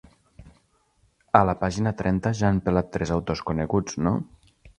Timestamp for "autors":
3.19-3.45